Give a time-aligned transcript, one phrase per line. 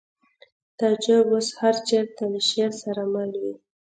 [0.77, 3.53] تعجب اوس هر چېرته له شعر سره مل وي